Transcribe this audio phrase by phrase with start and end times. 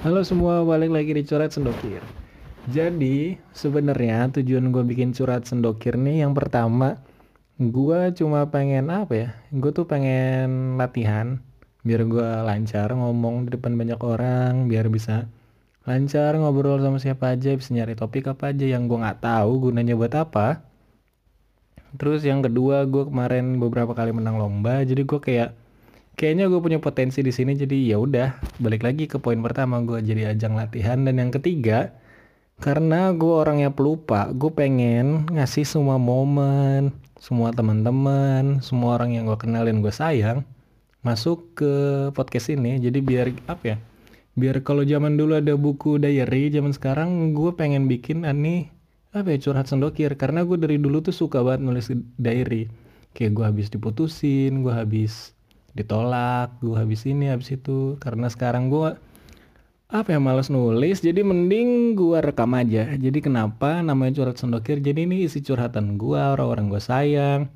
[0.00, 2.00] Halo semua, balik lagi di Curhat Sendokir.
[2.72, 7.04] Jadi, sebenarnya tujuan gue bikin Curhat Sendokir nih yang pertama,
[7.60, 9.28] gue cuma pengen apa ya?
[9.52, 11.44] Gue tuh pengen latihan
[11.84, 15.28] biar gue lancar ngomong di depan banyak orang, biar bisa
[15.84, 20.00] lancar ngobrol sama siapa aja, bisa nyari topik apa aja yang gue nggak tahu gunanya
[20.00, 20.64] buat apa.
[22.00, 25.59] Terus yang kedua, gue kemarin beberapa kali menang lomba, jadi gue kayak
[26.20, 30.04] kayaknya gue punya potensi di sini jadi ya udah balik lagi ke poin pertama gue
[30.04, 31.00] jadi ajang latihan.
[31.00, 31.96] Dan yang ketiga
[32.60, 39.38] karena gue orangnya pelupa gue pengen ngasih semua momen semua teman-teman semua orang yang gue
[39.40, 40.44] kenalin gue sayang
[41.00, 41.72] masuk ke
[42.12, 42.76] podcast ini.
[42.76, 43.76] Jadi biar apa ya
[44.36, 48.68] biar kalau zaman dulu ada buku diary zaman sekarang gue pengen bikin ani
[49.16, 50.12] apa ya curhat sendokir.
[50.20, 51.88] Karena gue dari dulu tuh suka banget nulis
[52.20, 52.68] diary.
[53.16, 55.32] Kayak gue habis diputusin gue habis
[55.74, 57.96] ditolak gue habis ini habis itu.
[58.02, 58.96] Karena sekarang gue
[59.90, 62.94] apa ya males nulis jadi mending gue rekam aja.
[62.94, 64.78] Jadi kenapa namanya curhat sendokir?
[64.78, 67.50] Jadi ini isi curhatan gue orang-orang gue sayang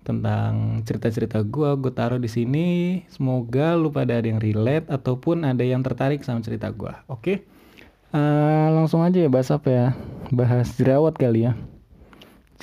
[0.00, 2.68] tentang cerita-cerita gue gue taruh di sini.
[3.12, 7.44] Semoga lu pada ada yang relate ataupun ada yang tertarik sama cerita gue oke?
[8.14, 9.86] Uh, langsung aja ya bahas apa ya?
[10.32, 11.52] Bahas jerawat kali ya.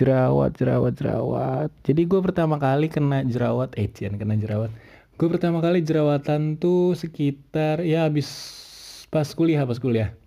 [0.01, 1.69] Jerawat jerawat jerawat.
[1.85, 4.73] Jadi gue pertama kali kena jerawat eh kena jerawat
[5.21, 8.25] gue pertama kali jerawatan tuh sekitar ya habis
[9.13, 10.17] pas kuliah pas kuliah.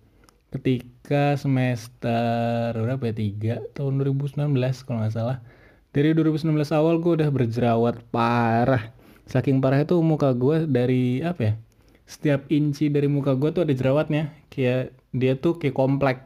[0.55, 3.55] Ketika semester berapa ya tiga?
[3.75, 4.55] Tahun 2019
[4.87, 5.43] kalau nggak salah.
[5.91, 8.95] Dari 2019 awal gue udah berjerawat parah.
[9.27, 11.53] Saking parah itu muka gue dari apa ya
[12.07, 14.31] setiap inci dari muka gue tuh ada jerawatnya.
[14.47, 16.23] Kayak dia tuh kayak komplek.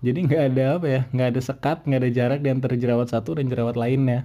[0.00, 3.36] Jadi nggak ada apa ya nggak ada sekat nggak ada jarak di antara jerawat satu
[3.36, 4.24] dan jerawat lainnya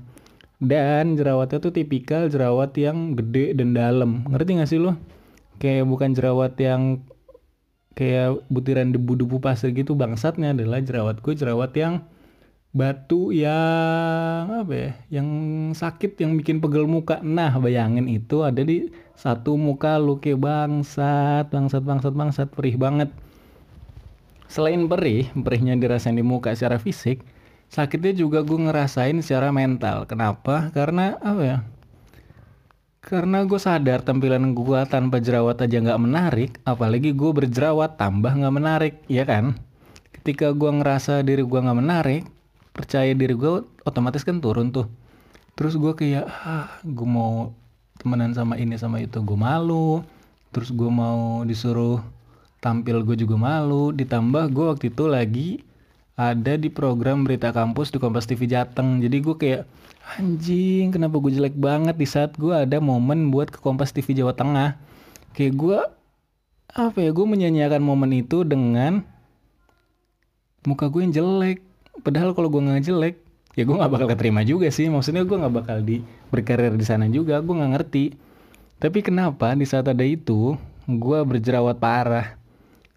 [0.63, 4.23] dan jerawatnya tuh tipikal jerawat yang gede dan dalam.
[4.31, 4.95] Ngerti gak sih lo
[5.59, 7.03] kayak bukan jerawat yang
[7.93, 12.01] kayak butiran debu-debu pasir gitu bangsatnya adalah jerawat gue jerawat yang
[12.73, 14.91] batu yang apa ya?
[15.21, 15.27] Yang
[15.77, 17.21] sakit yang bikin pegel muka.
[17.21, 23.13] Nah bayangin itu ada di satu muka lu kayak bangsat bangsat bangsat bangsat perih banget.
[24.49, 27.21] Selain perih perihnya dirasain di muka secara fisik
[27.73, 30.05] sakitnya juga gue ngerasain secara mental.
[30.05, 30.69] Kenapa?
[30.69, 31.57] Karena apa ya?
[33.03, 38.55] Karena gue sadar tampilan gue tanpa jerawat aja nggak menarik, apalagi gue berjerawat tambah nggak
[38.55, 39.57] menarik, ya kan?
[40.13, 42.23] Ketika gue ngerasa diri gue nggak menarik,
[42.71, 44.87] percaya diri gue otomatis kan turun tuh.
[45.57, 47.51] Terus gue kayak, ah, gue mau
[47.99, 50.05] temenan sama ini sama itu, gue malu.
[50.55, 51.99] Terus gue mau disuruh
[52.63, 53.91] tampil gue juga malu.
[53.91, 55.49] Ditambah gue waktu itu lagi
[56.13, 59.01] ada di program berita kampus di Kompas TV Jateng.
[59.01, 59.63] Jadi gue kayak
[60.19, 64.37] anjing kenapa gue jelek banget di saat gue ada momen buat ke Kompas TV Jawa
[64.37, 64.77] Tengah.
[65.33, 65.79] Kayak gue
[66.73, 69.01] apa ya gue menyanyiakan momen itu dengan
[70.69, 71.65] muka gue yang jelek.
[72.05, 73.15] Padahal kalau gue nggak jelek
[73.53, 74.85] ya gue nggak bakal keterima juga sih.
[74.93, 78.05] Maksudnya gue nggak bakal di berkarir di sana juga gue nggak ngerti.
[78.77, 80.53] Tapi kenapa di saat ada itu
[80.85, 82.42] gue berjerawat parah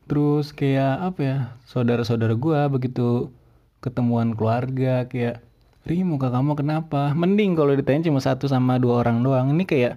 [0.06, 1.36] terus kayak apa ya
[1.66, 3.34] saudara-saudara gue begitu
[3.82, 5.42] ketemuan keluarga kayak
[5.86, 7.14] Ri muka kamu kenapa?
[7.14, 9.54] Mending kalau ditanya cuma satu sama dua orang doang.
[9.54, 9.94] Ini kayak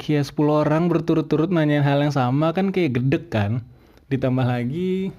[0.00, 3.60] kayak 10 orang berturut-turut nanya hal yang sama kan kayak gedek kan?
[4.08, 5.12] Ditambah lagi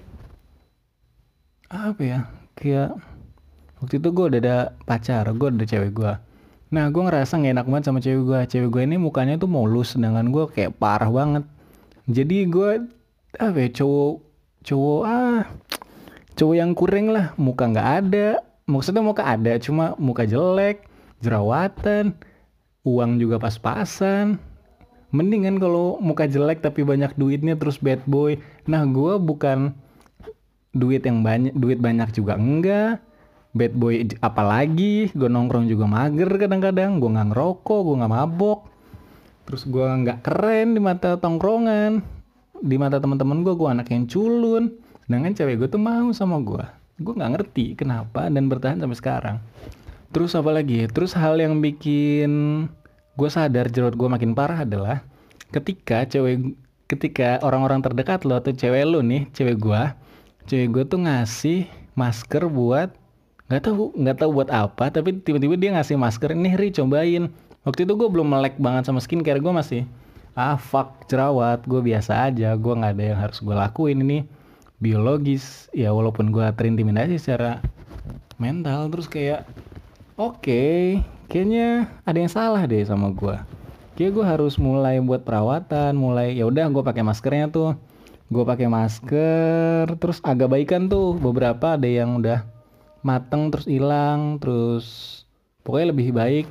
[1.70, 2.20] apa ya
[2.58, 2.98] kayak
[3.78, 6.12] waktu itu gue udah ada pacar gue udah cewek gue
[6.74, 9.94] nah gue ngerasa gak enak banget sama cewek gue cewek gue ini mukanya tuh mulus
[9.94, 11.46] sedangkan gue kayak parah banget.
[12.10, 12.90] Jadi gue
[13.38, 14.14] apa ya cowok
[14.66, 15.42] cowok ah
[16.34, 17.36] cowok yang kurang lah.
[17.36, 18.28] Muka nggak ada.
[18.66, 20.86] Maksudnya muka ada cuma muka jelek
[21.20, 22.16] jerawatan
[22.86, 24.40] uang juga pas-pasan.
[25.10, 28.38] Mendingan kalau muka jelek tapi banyak duitnya terus bad boy.
[28.70, 29.74] Nah gue bukan
[30.70, 33.02] duit yang banyak duit banyak juga enggak.
[33.50, 37.02] Bad boy apalagi gue nongkrong juga mager kadang-kadang.
[37.02, 38.60] Gue nggak ngerokok gue nggak mabok.
[39.50, 42.19] Terus gue nggak keren di mata tongkrongan
[42.60, 44.76] di mata teman-teman gue gue anak yang culun.
[45.04, 49.36] Sedangkan cewek gue tuh mau sama gue gue nggak ngerti kenapa dan bertahan sampai sekarang.
[50.12, 52.30] Terus apa lagi terus hal yang bikin
[53.16, 55.00] gue sadar jerawat gue makin parah adalah
[55.50, 56.54] ketika cewek
[56.86, 59.82] ketika orang-orang terdekat lo atau cewek lo nih cewek gue
[60.50, 61.60] cewek gue tuh ngasih
[61.94, 62.90] masker buat
[63.50, 67.32] nggak tahu nggak tahu buat apa tapi tiba-tiba dia ngasih masker ini Ri cobain.
[67.60, 69.84] Waktu itu gue belum melek banget sama skincare gue masih
[70.40, 71.60] ah fuck jerawat.
[71.68, 72.56] Gue biasa aja.
[72.56, 74.18] Gue nggak ada yang harus gue lakuin ini.
[74.80, 77.60] Biologis ya walaupun gue terintimidasi secara
[78.40, 78.88] mental.
[78.88, 79.40] Terus kayak
[80.16, 83.36] oke okay, kayaknya ada yang salah deh sama gue
[84.00, 87.76] kayak gue harus mulai buat perawatan mulai ya udah gue pakai maskernya tuh.
[88.32, 91.20] Gue pakai masker terus agak baikan tuh.
[91.20, 92.48] Beberapa ada yang udah
[93.04, 94.86] mateng terus hilang terus
[95.64, 96.46] pokoknya lebih baik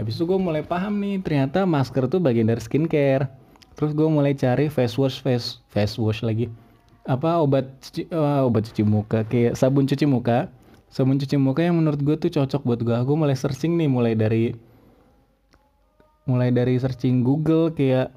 [0.00, 3.28] habis itu gue mulai paham nih ternyata masker tuh bagian dari skincare.
[3.76, 6.48] Terus gue mulai cari face wash face face wash lagi.
[7.04, 10.48] Apa obat cuci, uh, obat cuci muka kayak sabun cuci muka.
[10.88, 14.16] Sabun cuci muka yang menurut gue tuh cocok buat gue gue mulai searching nih mulai
[14.16, 14.56] dari
[16.24, 18.10] mulai dari searching Google kayak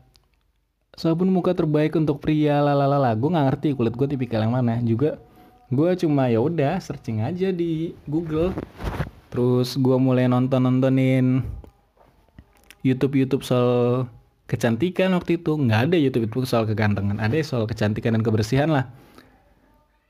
[0.96, 4.80] sabun muka terbaik untuk pria lalalala gue nggak ngerti kulit gue tipikal yang mana.
[4.80, 5.20] Juga
[5.68, 8.56] gue cuma ya udah searching aja di Google.
[9.34, 11.42] Terus gue mulai nonton nontonin
[12.84, 14.06] YouTube YouTube soal
[14.46, 15.56] kecantikan waktu itu.
[15.56, 17.18] Nggak ada YouTube itu soal kegantengan.
[17.18, 18.92] Ada soal kecantikan dan kebersihan lah.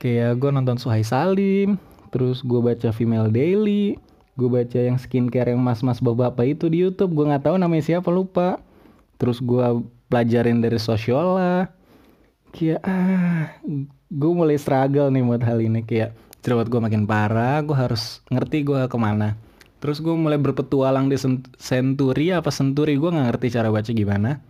[0.02, 1.80] Kayak gue nonton Suhai Salim
[2.10, 3.98] terus gue baca Female Daily
[4.34, 7.14] gue baca yang skincare yang mas-mas bapak-bapak itu di YouTube.
[7.14, 8.58] Gue nggak tahu namanya siapa lupa.
[9.16, 11.70] Terus gue pelajarin dari Sosiola
[12.54, 13.50] kayak ah
[14.10, 15.86] gue mulai struggle nih buat hal ini.
[15.86, 19.38] Kayak jerawat gue makin parah gue harus ngerti gue ke mana
[19.84, 21.20] terus gue mulai berpetualang di
[21.60, 24.40] Century apa Century gue nggak ngerti cara baca gimana.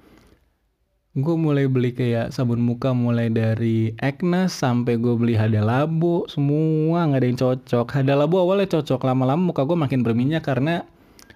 [1.14, 7.10] Gue mulai beli kayak sabun muka mulai dari Agnes sampai gue beli Hada Labo semua
[7.10, 7.86] nggak ada yang cocok.
[7.98, 10.86] Hada Labo awalnya cocok lama-lama muka gue makin berminyak karena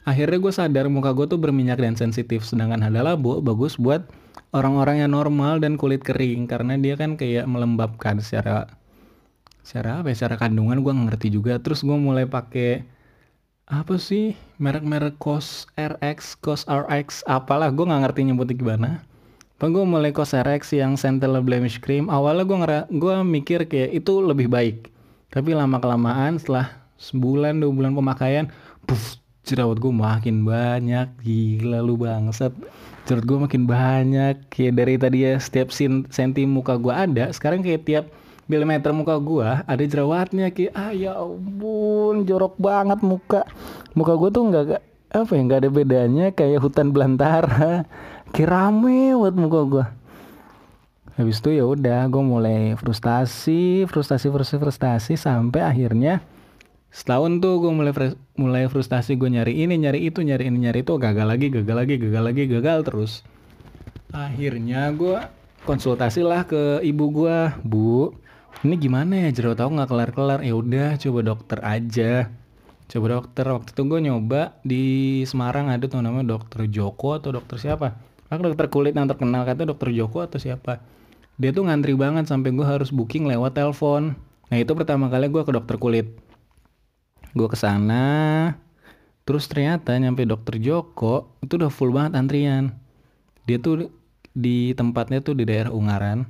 [0.07, 2.47] akhirnya gue sadar muka gue tuh berminyak dan sensitif.
[2.47, 4.07] Sedangkan Hada Labo bagus buat
[4.55, 8.71] orang-orang yang normal dan kulit kering karena dia kan kayak melembabkan secara
[9.67, 11.59] secara apa ya secara kandungan gue ngerti juga.
[11.59, 12.98] Terus gue mulai pakai
[13.69, 18.91] apa sih merek-merek COS RX COS RX apalah gue nggak ngerti nyebutnya gimana
[19.59, 22.07] Pak gue mulai Cosrx yang Centella Blemish Cream.
[22.07, 24.87] Awalnya gue ngera gue mikir kayak itu lebih baik.
[25.35, 28.55] Tapi lama kelamaan setelah sebulan dua bulan pemakaian,
[28.87, 31.11] puff, jerawat gue makin banyak.
[31.27, 32.55] Gila lu bangsat.
[33.11, 34.47] Jerawat gue makin banyak.
[34.47, 35.75] Kayak dari tadi ya setiap
[36.07, 38.05] senti muka gue ada, sekarang kayak tiap
[38.49, 43.45] milimeter muka gue ada jerawatnya kayak ah ya ampun jorok banget muka.
[43.95, 44.65] Muka gue tuh nggak
[45.09, 47.85] apa ya nggak ada bedanya kayak hutan belantara.
[48.29, 49.85] Kayak rame buat muka gue
[51.19, 56.23] habis itu ya udah gue mulai frustasi frustasi frustasi frustasi sampai akhirnya
[56.95, 57.93] setahun tuh gue mulai
[58.39, 61.95] mulai frustasi gue nyari ini nyari itu nyari ini nyari itu gagal lagi gagal lagi
[61.99, 63.13] gagal lagi gagal terus.
[64.15, 65.19] Akhirnya gue
[65.67, 67.37] konsultasi lah ke ibu gue
[67.67, 68.15] bu
[68.65, 72.13] ini gimana ya jerawat tahu nggak kelar kelar ya udah coba dokter aja
[72.89, 74.85] coba dokter waktu itu gue nyoba di
[75.29, 79.65] Semarang ada tuh namanya dokter Joko atau dokter siapa Aku dokter kulit yang terkenal kata
[79.65, 80.85] dokter Joko atau siapa.
[81.41, 84.21] Dia tuh ngantri banget sampai gue harus booking lewat telepon.
[84.53, 86.13] Nah itu pertama kali gue ke dokter kulit.
[87.33, 88.53] Gue ke sana,
[89.25, 92.77] terus ternyata nyampe dokter Joko itu udah full banget antrian.
[93.49, 93.89] Dia tuh
[94.37, 96.29] di tempatnya tuh di daerah Ungaran.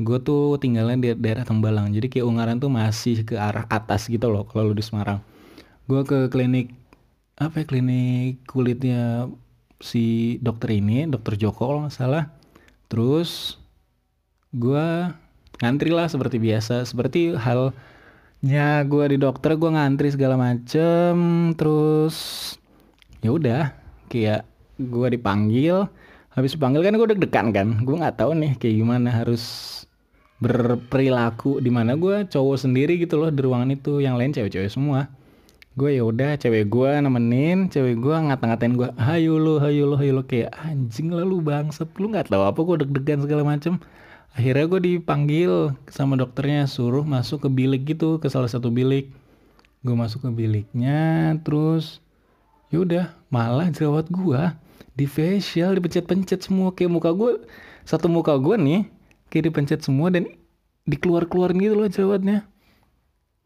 [0.00, 1.94] Gue tuh tinggalnya di daerah Tembalang.
[1.94, 5.22] Jadi kayak Ungaran tuh masih ke arah atas gitu loh kalau lu di Semarang.
[5.86, 6.74] Gue ke klinik
[7.34, 9.26] apa ya klinik kulitnya
[9.82, 12.30] si dokter ini dokter Joko kalau salah
[12.86, 13.58] terus
[14.54, 15.10] gue
[15.58, 21.14] ngantri lah seperti biasa seperti halnya gue di dokter gue ngantri segala macem
[21.58, 22.16] terus
[23.18, 23.74] ya udah
[24.06, 24.46] kayak
[24.78, 25.90] gue dipanggil
[26.30, 29.42] habis dipanggil kan gue deg-degan kan gue nggak tahu nih kayak gimana harus
[30.42, 34.02] berperilaku di mana gue cowok sendiri gitu loh di ruangan itu.
[34.02, 35.00] Yang lain cewek-cewek semua.
[35.74, 40.14] Gue ya udah cewek gue nemenin cewek gue ngata-ngatain gue hayu lu hayu lu hayu
[40.14, 40.22] lu.
[40.26, 41.90] Kayak anjing lah lu bangsat.
[41.98, 43.82] Lu nggak tahu apa gue deg-degan segala macem.
[44.34, 49.10] Akhirnya gue dipanggil sama dokternya suruh masuk ke bilik gitu ke salah satu bilik.
[49.86, 52.02] Gue masuk ke biliknya terus
[52.74, 54.42] ya udah malah jerawat gue
[54.94, 56.74] di facial dipencet-pencet semua.
[56.74, 57.42] Kayak muka gue
[57.82, 58.82] satu muka gue nih
[59.34, 60.30] kayak dipencet semua dan
[60.86, 62.46] dikeluar-keluarin gitu loh jerawatnya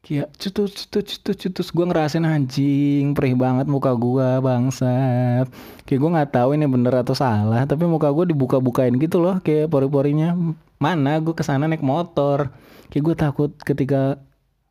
[0.09, 5.47] kayak cutus cutus cutus cutus gue ngerasain anjing perih banget muka gue bangsat.
[5.85, 9.69] Kayak gue nggak tahu ini bener atau salah tapi muka gue dibuka-bukain gitu loh kayak
[9.69, 10.33] pori-porinya.
[10.79, 12.49] Mana gue ke sana naik motor?
[12.89, 14.17] Kayak gue takut ketika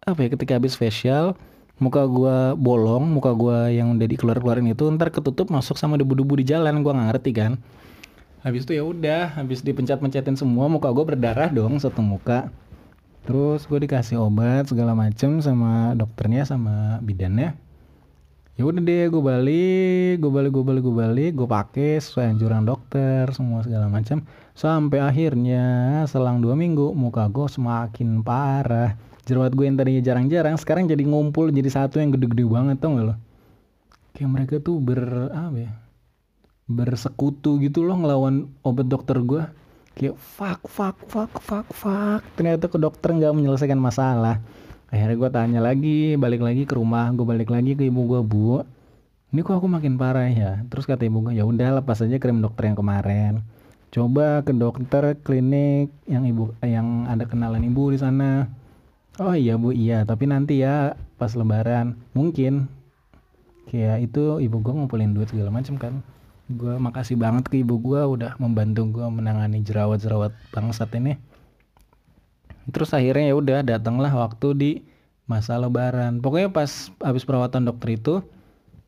[0.08, 1.36] apa ya ketika habis facial
[1.78, 6.46] muka gue bolong muka gue yang udah dikeluar-keluarin itu ntar ketutup masuk sama debu-debu di
[6.56, 6.82] jalan.
[6.82, 7.52] Gue nggak ngerti kan
[8.48, 12.48] habis itu ya udah habis dipencet-pencetin semua muka gue berdarah dong satu muka.
[13.28, 17.60] Terus gue dikasih obat segala macem sama dokternya sama bidannya.
[18.56, 22.64] Ya udah deh gue balik gue balik gue balik gue balik gue pakai sesuai anjuran
[22.64, 24.24] dokter semua segala macam
[24.58, 25.66] sampai akhirnya
[26.08, 28.96] selang dua minggu muka gue semakin parah.
[29.28, 33.12] Jerawat gue yang tadinya jarang-jarang sekarang jadi ngumpul jadi satu yang gede-gede banget tau gak
[33.12, 33.16] lo?
[34.16, 35.72] Kayak mereka tuh ber apa ya
[36.68, 39.44] bersekutu gitu loh ngelawan obat dokter gue
[39.96, 42.22] kayak fuck fuck fuck fuck fuck.
[42.36, 44.44] Ternyata ke dokter nggak menyelesaikan masalah.
[44.92, 48.62] Akhirnya gue tanya lagi balik lagi ke rumah gue balik lagi ke ibu gue bu
[49.28, 50.64] ini kok aku makin parah ya?
[50.72, 53.44] Terus kata ibu gue ya udah lepas aja krim dokter yang kemarin.
[53.92, 58.48] Coba ke dokter klinik yang ibu yang ada kenalan ibu di sana.
[59.18, 61.96] Oh iya bu iya tapi nanti ya pas lebaran.
[62.12, 62.68] Mungkin.
[63.68, 66.00] Kayak itu ibu gue ngumpulin duit segala macam kan
[66.48, 71.20] gue makasih banget ke ibu gue udah membantu gue menangani jerawat-jerawat bangsat ini.
[72.72, 74.72] Terus akhirnya ya udah datanglah waktu di
[75.28, 76.24] masa lebaran.
[76.24, 78.24] Pokoknya pas habis perawatan dokter itu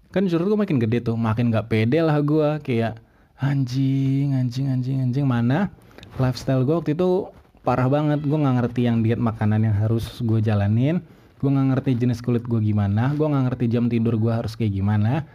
[0.09, 2.97] kan justru gue makin gede tuh makin gak pede lah gue kayak
[3.39, 5.25] anjing anjing anjing anjing.
[5.27, 5.67] Mana
[6.15, 7.27] lifestyle gue waktu itu
[7.67, 8.23] parah banget.
[8.23, 11.03] Gue nggak ngerti yang diet makanan yang harus gue jalanin.
[11.43, 13.11] Gue nggak ngerti jenis kulit gue gimana.
[13.19, 15.27] Gue nggak ngerti jam tidur gue harus kayak gimana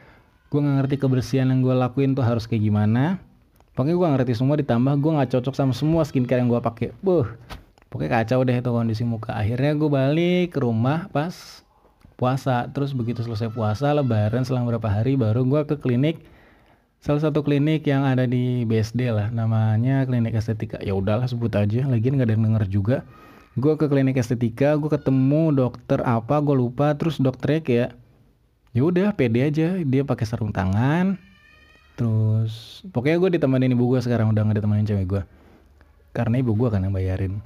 [0.55, 3.19] gue nggak ngerti kebersihan yang gue lakuin tuh harus kayak gimana.
[3.75, 6.95] Pokoknya gue ngerti semua ditambah gue nggak cocok sama semua skincare yang gue pakai.
[7.03, 7.27] Buh
[7.91, 9.35] pokoknya kacau deh itu kondisi muka.
[9.35, 11.35] Akhirnya gue balik ke rumah pas
[12.15, 12.71] puasa.
[12.71, 16.23] Terus begitu selesai puasa lebaran selang beberapa hari baru gue ke klinik.
[17.03, 20.79] Salah satu klinik yang ada di BSD lah namanya klinik estetika.
[20.79, 21.83] Ya udahlah sebut aja.
[21.83, 22.97] Lagi nggak ada yang denger juga.
[23.59, 26.95] Gue ke klinik estetika gue ketemu dokter apa gue lupa.
[26.95, 27.91] Terus dokternya kayak
[28.75, 29.79] ya udah pede aja.
[29.81, 31.17] Dia pakai sarung tangan.
[31.95, 35.23] Terus pokoknya gue ditemenin ibu gue sekarang udah nggak ditemenin cewek gue
[36.11, 37.39] karena ibu gue kan yang bayarin.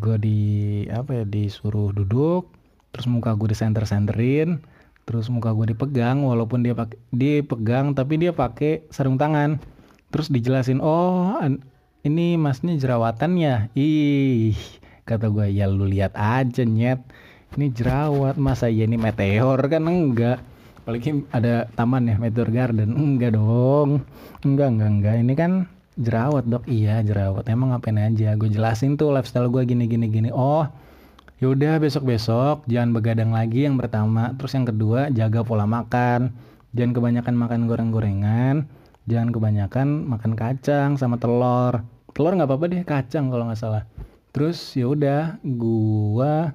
[0.00, 0.40] Gue di
[0.88, 2.48] apa ya disuruh duduk
[2.90, 4.58] terus muka gue disenter-senterin
[5.06, 9.60] terus muka gue dipegang walaupun dia pakai dipegang tapi dia pakai sarung tangan.
[10.08, 11.36] Terus dijelasin oh
[12.00, 13.68] ini masnya jerawatan ya?
[13.76, 14.56] Ih
[15.04, 17.04] kata gue ya lu lihat aja nyet.
[17.52, 18.40] Ini jerawat.
[18.40, 19.84] Masa ya ini meteor kan?
[19.84, 20.40] Enggak
[20.82, 22.96] apalagi ada taman ya meteor garden.
[22.96, 24.04] Enggak dong.
[24.42, 25.14] Enggak enggak enggak.
[25.20, 25.52] Ini kan
[26.00, 26.64] jerawat dok.
[26.66, 27.44] Iya jerawat.
[27.52, 28.34] Emang ngapain aja?
[28.34, 30.30] Gue jelasin tuh lifestyle gue gini gini gini.
[30.32, 30.64] Oh
[31.40, 34.32] yaudah besok besok jangan begadang lagi yang pertama.
[34.36, 36.32] Terus yang kedua jaga pola makan.
[36.72, 38.56] Jangan kebanyakan makan goreng-gorengan.
[39.10, 41.82] Jangan kebanyakan makan kacang sama telur.
[42.14, 43.84] Telur nggak apa-apa deh kacang kalau nggak salah.
[44.30, 46.54] Terus yaudah gua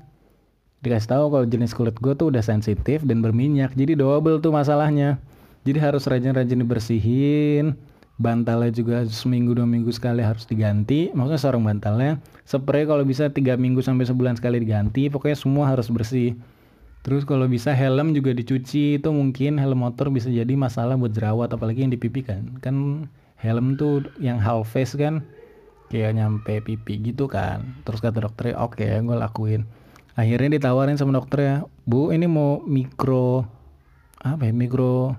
[0.86, 5.18] dikasih tahu kalau jenis kulit gue tuh udah sensitif dan berminyak jadi double tuh masalahnya.
[5.66, 7.74] Jadi harus rajin-rajin dibersihin
[8.16, 11.10] bantalnya juga seminggu dua minggu sekali harus diganti.
[11.12, 15.90] Maksudnya sarung bantalnya spray kalau bisa tiga minggu sampai sebulan sekali diganti pokoknya semua harus
[15.90, 16.38] bersih.
[17.02, 21.54] Terus kalau bisa helm juga dicuci itu mungkin helm motor bisa jadi masalah buat jerawat
[21.54, 22.62] apalagi yang di pipi kan.
[22.62, 23.10] Kan
[23.42, 25.26] helm tuh yang half face kan
[25.90, 27.82] kayak nyampe pipi gitu kan.
[27.86, 29.66] Terus kata dokternya oke okay, gue lakuin
[30.16, 33.46] akhirnya ditawarin sama dokternya bu ini mau mikro
[34.24, 35.14] apa ya mikro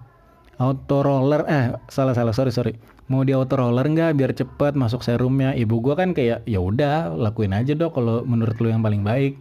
[0.56, 2.74] auto roller eh salah salah sorry sorry.
[3.06, 5.54] Mau di auto roller nggak biar cepet masuk serumnya?
[5.54, 9.38] Ibu gua kan kayak ya udah lakuin aja dok kalau menurut lu yang paling baik.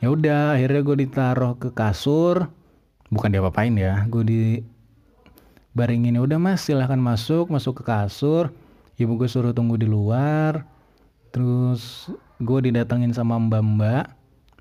[0.00, 2.48] Ya udah akhirnya gue ditaruh ke kasur.
[3.12, 4.40] Bukan dia apain ya gue di
[5.76, 7.52] baringin ya udah mas silahkan masuk.
[7.52, 8.48] Masuk ke kasur
[8.96, 10.64] ibu gue suruh tunggu di luar.
[11.36, 12.08] Terus
[12.40, 14.04] gue didatengin sama mbak mbak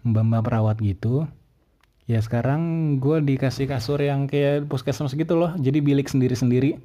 [0.06, 1.26] mbak mbak perawat gitu
[2.06, 5.58] ya sekarang gue dikasih kasur yang kayak puskesmas gitu loh.
[5.58, 6.78] Jadi bilik sendiri-sendiri.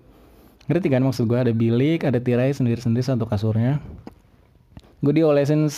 [0.69, 3.81] Ngerti kan maksud gue ada bilik ada tirai sendiri-sendiri satu kasurnya.
[5.05, 5.69] Gue diolesin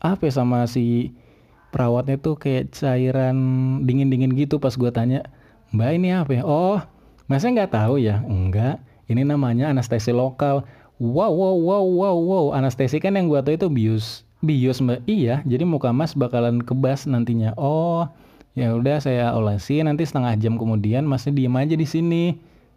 [0.00, 1.12] apa ya sama si
[1.72, 3.36] perawatnya tuh kayak cairan
[3.84, 5.28] dingin-dingin gitu pas gue tanya
[5.76, 6.42] mbak ini apa ya?
[6.48, 6.80] Oh
[7.28, 8.24] masa nggak tahu ya?
[8.24, 8.80] Enggak
[9.12, 10.64] ini namanya anestesi lokal.
[10.96, 15.02] Wow wow wow wow wow anestesi kan yang gue tahu itu bius bius mbak.
[15.10, 17.52] Iya jadi muka mas bakalan kebas nantinya.
[17.58, 18.06] Oh
[18.54, 22.24] ya udah saya olesi nanti setengah jam kemudian masih diem aja di sini.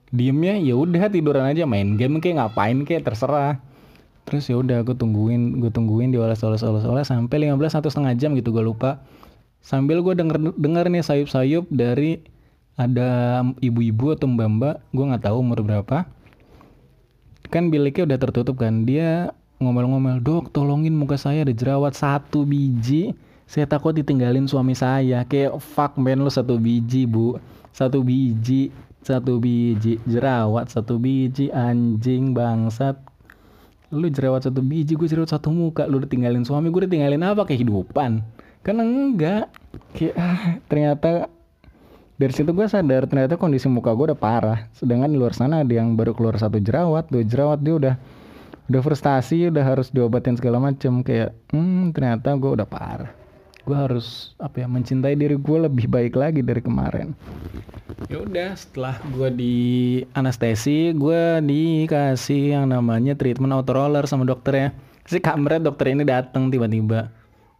[0.09, 3.61] Diemnya ya udah tiduran aja main game kayak ngapain kayak terserah.
[4.25, 8.13] Terus ya udah aku tungguin gue tungguin dioles oles oles oles sampai 15 atau setengah
[8.17, 9.05] jam gitu gue lupa.
[9.61, 12.25] Sambil gue denger denger nih sayup sayup dari
[12.79, 16.09] ada ibu-ibu atau mbak mbak gue nggak tahu umur berapa.
[17.49, 18.85] Kan biliknya udah tertutup kan.
[18.85, 23.11] Dia ngomel-ngomel dok tolongin muka saya ada jerawat satu biji.
[23.43, 25.27] Saya takut ditinggalin suami saya.
[25.27, 27.35] Kayak fuck man lu satu biji bu.
[27.75, 28.71] Satu biji
[29.03, 29.99] satu biji.
[30.07, 32.95] Jerawat satu biji anjing bangsat.
[33.91, 35.83] Lu jerawat satu biji gue jerawat satu muka.
[35.91, 37.43] Lu ditinggalin suami gue ditinggalin apa?
[37.43, 38.23] Kehidupan.
[38.63, 39.51] Kan enggak.
[39.91, 41.11] Kayak ah, ternyata
[42.19, 44.71] dari situ gue sadar ternyata kondisi muka gue udah parah.
[44.71, 47.95] Sedangkan di luar sana ada yang baru keluar satu jerawat dua jerawat dia udah
[48.69, 53.11] udah frustasi udah harus diobatin segala macem kayak hmm ternyata gue udah parah.
[53.65, 57.17] Gue harus apa ya mencintai diri gue lebih baik lagi dari kemarin.
[58.07, 59.55] Ya udah setelah gue di
[60.13, 64.69] anestesi gue dikasih yang namanya treatment auto roller sama dokter ya.
[65.09, 67.09] Si kameranya dokter ini datang tiba-tiba.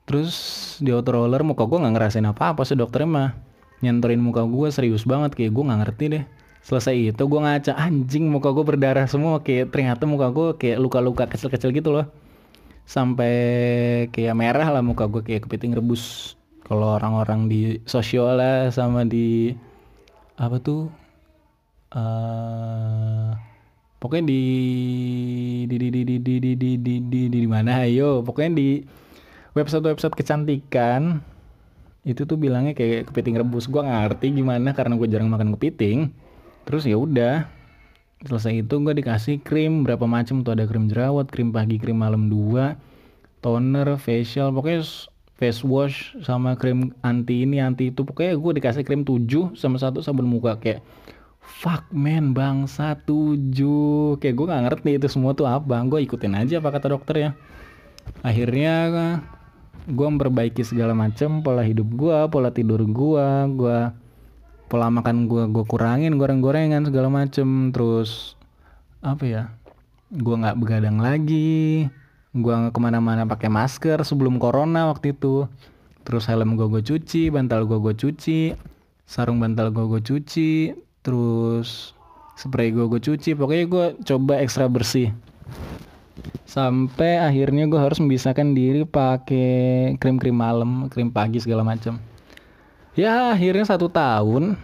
[0.06, 0.34] Terus
[0.78, 3.30] di auto roller muka gue nggak ngerasain apa-apa sih dokternya mah.
[3.82, 6.24] Nyenturin muka gue serius banget kayak gue nggak ngerti deh
[6.64, 11.26] selesai itu gue ngaca anjing muka gue berdarah semua kayak ternyata muka gue kayak luka-luka
[11.32, 12.08] kecil-kecil gitu loh
[12.90, 13.34] sampai
[14.10, 16.36] kayak merah lah muka gue kayak kepiting rebus
[16.66, 19.54] kalau orang-orang di sosial lah sama di
[20.38, 20.90] apa tuh
[21.94, 23.34] uh,
[24.00, 24.44] pokoknya di
[25.66, 28.70] di di di di di di di di di di mana ayo pokoknya di
[29.58, 31.20] website website kecantikan
[32.08, 36.10] itu tuh bilangnya kayak kepiting rebus gue ngerti gimana karena gue jarang makan kepiting
[36.70, 37.50] terus ya udah
[38.22, 42.30] selesai itu gue dikasih krim berapa macam tuh ada krim jerawat krim pagi krim malam
[42.30, 42.78] dua
[43.42, 44.86] toner facial pokoknya
[45.40, 48.04] face wash sama krim anti ini anti itu.
[48.04, 50.84] Pokoknya gue dikasih krim 7 sama satu sabun muka kayak
[51.40, 56.60] fuck man bangsa 7 kayak gue nggak ngerti itu semua tuh apa gue ikutin aja
[56.60, 57.32] apa kata dokter ya.
[58.20, 58.76] Akhirnya
[59.88, 63.80] gue memperbaiki segala macam pola hidup gue pola tidur gue gue
[64.70, 67.74] pola makan gue gue kurangin goreng-gorengan segala macem.
[67.74, 68.38] Terus
[69.02, 69.44] apa ya
[70.14, 71.90] gue nggak begadang lagi.
[72.30, 75.50] Gue ke mana-mana pakai masker sebelum corona waktu itu.
[76.06, 78.54] Terus helm gue gue cuci bantal gue gue cuci
[79.10, 81.98] sarung bantal gue gue cuci terus
[82.38, 83.34] spray gue gue cuci.
[83.34, 85.12] Pokoknya gue coba ekstra bersih.
[86.50, 92.02] Sampai akhirnya gue harus memisahkan diri pakai krim-krim malam, krim pagi segala macam.
[93.00, 94.60] Ya akhirnya satu tahun.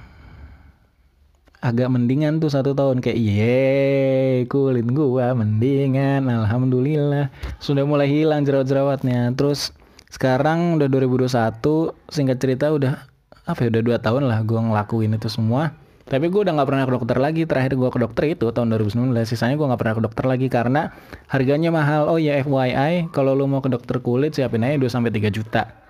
[1.63, 2.99] Agak mendingan tuh satu tahun.
[2.99, 6.27] Kayak ye kulit gua mendingan.
[6.27, 7.31] Alhamdulillah.
[7.63, 9.31] Sudah mulai hilang jerawat-jerawatnya.
[9.39, 9.71] Terus
[10.11, 13.07] sekarang udah 2021 singkat cerita udah
[13.47, 15.71] apa ya udah dua tahun lah gua ngelakuin itu semua.
[16.05, 17.41] Tapi gue udah nggak pernah ke dokter lagi.
[17.47, 20.91] Terakhir gue ke dokter itu tahun 2019 sisanya gue nggak pernah ke dokter lagi karena
[21.31, 22.11] harganya mahal.
[22.11, 25.84] Oh ya FYI kalau lo mau ke dokter kulit siapin aja 2 sampai tiga juta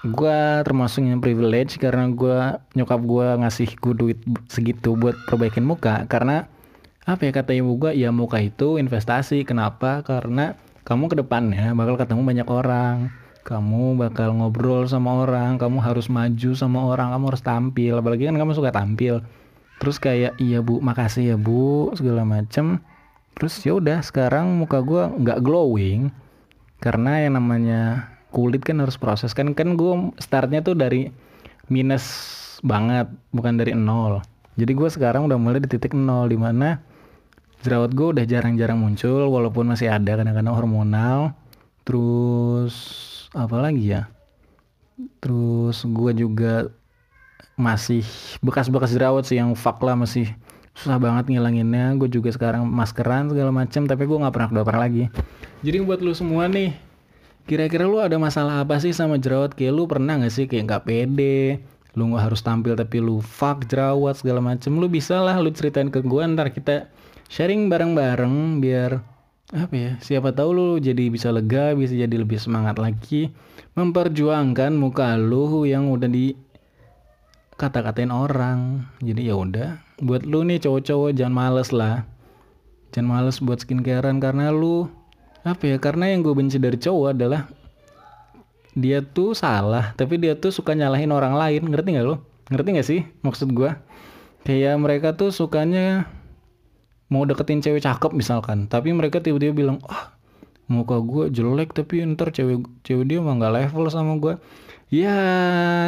[0.00, 6.08] gue termasuk yang privilege karena gue nyokap gue ngasih gue duit segitu buat perbaikin muka.
[6.08, 6.48] Karena
[7.04, 9.44] apa ya kata ibu gue ya muka itu investasi.
[9.44, 10.00] Kenapa?
[10.00, 10.56] Karena
[10.88, 12.96] kamu ke depannya bakal ketemu banyak orang.
[13.44, 15.60] Kamu bakal ngobrol sama orang.
[15.60, 17.12] Kamu harus maju sama orang.
[17.12, 18.00] Kamu harus tampil.
[18.00, 19.20] Apalagi kan kamu suka tampil.
[19.80, 20.80] Terus kayak iya bu.
[20.80, 21.92] Makasih ya bu.
[21.92, 22.80] Segala macem.
[23.36, 26.08] Terus ya udah sekarang muka gue nggak glowing.
[26.80, 29.34] Karena yang namanya kulit kan harus proses.
[29.34, 31.10] Kan kan gue startnya tuh dari
[31.70, 32.04] minus
[32.64, 34.22] banget bukan dari nol.
[34.58, 36.82] Jadi gue sekarang udah mulai di titik nol di mana
[37.60, 41.18] jerawat gue udah jarang-jarang muncul walaupun masih ada kadang-kadang hormonal.
[41.84, 42.74] Terus
[43.32, 44.08] apa lagi ya?
[45.20, 46.68] Terus gue juga
[47.56, 48.04] masih
[48.40, 50.28] bekas-bekas jerawat sih yang fuck lah masih
[50.76, 51.96] susah banget ngilanginnya.
[51.96, 55.04] Gue juga sekarang maskeran segala macam tapi gue nggak pernah ke dokter lagi.
[55.60, 56.89] Jadi buat lu semua nih
[57.48, 59.54] kira-kira lu ada masalah apa sih sama jerawat?
[59.54, 60.44] Kayak lu pernah gak sih?
[60.48, 61.62] Kayak nggak pede
[61.98, 64.78] lu nggak harus tampil tapi lu fuck jerawat segala macem.
[64.78, 66.86] Lu bisa lah lu ceritain ke gue ntar kita
[67.26, 69.02] sharing bareng-bareng biar
[69.50, 73.34] apa ya siapa tahu lu jadi bisa lega bisa jadi lebih semangat lagi.
[73.74, 76.34] Memperjuangkan muka lu yang udah di
[77.58, 78.86] kata-katain orang.
[79.02, 82.06] Jadi ya udah buat lu nih cowok-cowok jangan males lah.
[82.94, 84.86] Jangan males buat skincarean karena lu
[85.40, 87.48] apa ya karena yang gue benci dari cowok adalah
[88.76, 91.66] dia tuh salah tapi dia tuh suka nyalahin orang lain.
[91.66, 93.70] Ngerti nggak lo ngerti nggak sih maksud gue
[94.42, 96.10] kayak mereka tuh sukanya
[97.06, 100.18] mau deketin cewek cakep misalkan tapi mereka tiba-tiba bilang ah
[100.66, 104.34] muka gue jelek tapi ntar cewek cewek dia mah nggak level sama gue
[104.90, 105.14] ya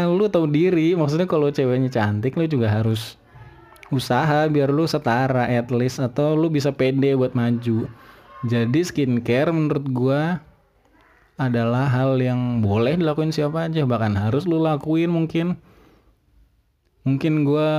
[0.07, 0.95] lu tahu diri.
[0.95, 3.19] Maksudnya kalau ceweknya cantik lu juga harus
[3.93, 7.91] usaha biar lu setara at least atau lu bisa pede buat maju
[8.42, 10.22] jadi skincare menurut gue
[11.38, 13.87] adalah hal yang boleh dilakuin siapa aja.
[13.87, 15.59] Bahkan harus lu lakuin mungkin.
[17.07, 17.70] Mungkin gue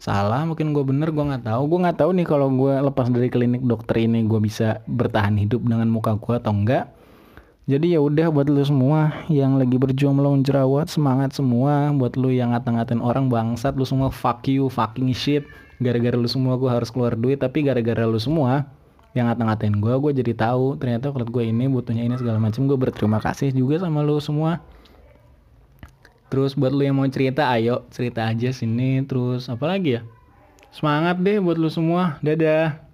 [0.00, 1.62] salah mungkin gue bener gue nggak tahu.
[1.70, 5.62] Gue nggak tahu nih kalau gue lepas dari klinik dokter ini gue bisa bertahan hidup
[5.66, 6.90] dengan muka gue atau enggak
[7.70, 11.94] jadi ya udah buat lu semua yang lagi berjuang melawan jerawat semangat semua.
[11.94, 14.10] Buat lu yang ngata-ngatain orang bangsat lu semua.
[14.10, 15.46] Fuck you fucking shit.
[15.78, 18.66] Gara-gara lu semua gue harus keluar duit tapi gara-gara lu semua
[19.14, 22.78] yang ngata-ngatain gue gue jadi tahu ternyata kulit gue ini butuhnya ini segala macam gue
[22.78, 24.62] berterima kasih juga sama lu semua
[26.30, 29.02] Terus buat lu yang mau cerita, ayo cerita aja sini.
[29.02, 30.06] Terus apa lagi ya?
[30.70, 32.22] Semangat deh buat lu semua.
[32.22, 32.89] Dadah.